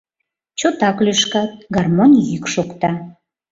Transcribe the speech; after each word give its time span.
Чотак 0.59 0.97
лӱшкат, 1.05 1.51
гармонь 1.75 2.17
йӱк 2.29 2.45
шокта. 2.53 2.91